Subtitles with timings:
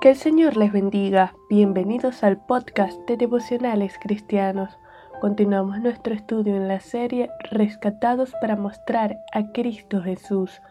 [0.00, 1.34] Que el Señor les bendiga.
[1.50, 4.78] Bienvenidos al podcast de devocionales cristianos.
[5.20, 10.62] Continuamos nuestro estudio en la serie Rescatados para mostrar a Cristo Jesús.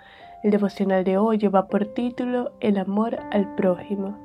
[0.42, 4.18] El devocional de hoy lleva por título El amor al prójimo.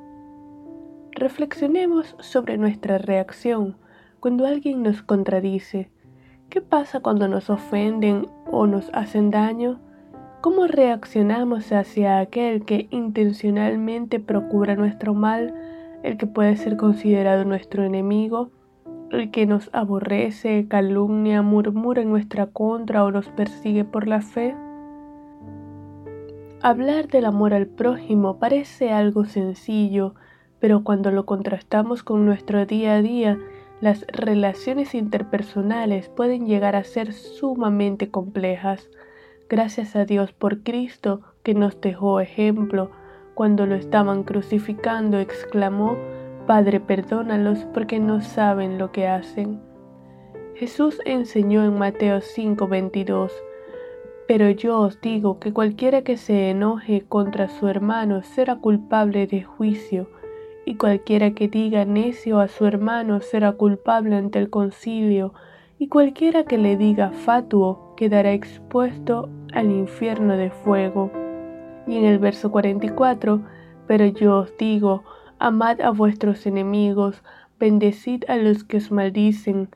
[1.11, 3.77] Reflexionemos sobre nuestra reacción
[4.19, 5.91] cuando alguien nos contradice.
[6.49, 9.84] ¿Qué pasa cuando nos ofenden o nos hacen daño?
[10.45, 15.55] ¿Cómo reaccionamos hacia aquel que intencionalmente procura nuestro mal,
[16.03, 18.51] el que puede ser considerado nuestro enemigo,
[19.09, 24.55] el que nos aborrece, calumnia, murmura en nuestra contra o nos persigue por la fe?
[26.61, 30.13] Hablar del amor al prójimo parece algo sencillo,
[30.59, 33.39] pero cuando lo contrastamos con nuestro día a día,
[33.81, 38.91] las relaciones interpersonales pueden llegar a ser sumamente complejas.
[39.47, 42.89] Gracias a Dios por Cristo que nos dejó ejemplo.
[43.35, 45.97] Cuando lo estaban crucificando, exclamó,
[46.47, 49.61] Padre, perdónalos porque no saben lo que hacen.
[50.55, 53.31] Jesús enseñó en Mateo 5:22,
[54.27, 59.43] Pero yo os digo que cualquiera que se enoje contra su hermano será culpable de
[59.43, 60.09] juicio,
[60.65, 65.35] y cualquiera que diga necio a su hermano será culpable ante el concilio,
[65.77, 71.11] y cualquiera que le diga fatuo quedará expuesto al infierno de fuego.
[71.87, 73.41] Y en el verso 44,
[73.87, 75.03] pero yo os digo,
[75.39, 77.23] amad a vuestros enemigos,
[77.59, 79.69] bendecid a los que os maldicen,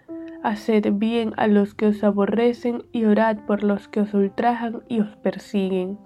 [0.43, 5.01] haced bien a los que os aborrecen y orad por los que os ultrajan y
[5.01, 5.97] os persiguen.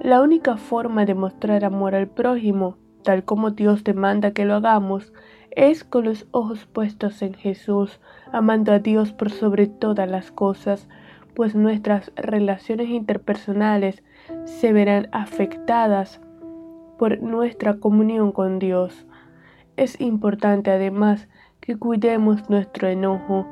[0.00, 5.12] La única forma de mostrar amor al prójimo, tal como Dios demanda que lo hagamos,
[5.56, 7.98] es con los ojos puestos en Jesús,
[8.30, 10.86] amando a Dios por sobre todas las cosas,
[11.34, 14.04] pues nuestras relaciones interpersonales
[14.44, 16.20] se verán afectadas
[16.98, 19.06] por nuestra comunión con Dios.
[19.76, 21.26] Es importante además
[21.60, 23.46] que cuidemos nuestro enojo,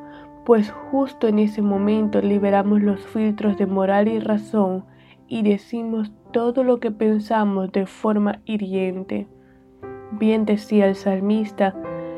[0.45, 4.85] pues justo en ese momento liberamos los filtros de moral y razón
[5.27, 9.27] y decimos todo lo que pensamos de forma hiriente.
[10.13, 11.75] Bien decía el salmista,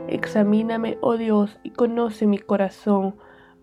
[0.09, 3.17] Examíname, oh Dios, y conoce mi corazón.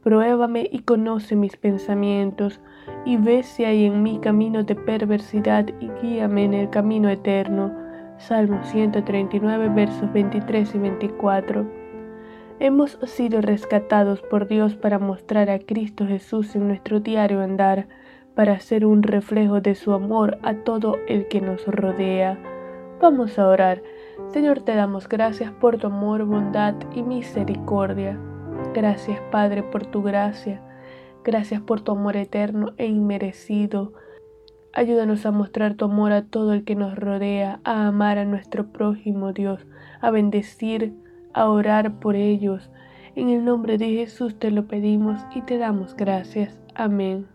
[0.04, 2.60] Pruébame y conoce mis pensamientos,
[3.06, 7.72] y ve si hay en mí camino de perversidad y guíame en el camino eterno.
[8.18, 11.66] Salmo 139, versos 23 y 24.
[12.60, 17.88] Hemos sido rescatados por Dios para mostrar a Cristo Jesús en nuestro diario andar,
[18.36, 22.38] para ser un reflejo de su amor a todo el que nos rodea.
[23.02, 23.82] Vamos a orar.
[24.32, 28.18] Señor, te damos gracias por tu amor, bondad y misericordia.
[28.74, 30.62] Gracias, Padre, por tu gracia.
[31.24, 33.94] Gracias por tu amor eterno e inmerecido.
[34.74, 38.72] Ayúdanos a mostrar tu amor a todo el que nos rodea, a amar a nuestro
[38.72, 39.66] prójimo, Dios,
[40.02, 40.94] a bendecir,
[41.34, 42.72] a orar por ellos.
[43.16, 46.60] En el nombre de Jesús te lo pedimos y te damos gracias.
[46.74, 47.33] Amén.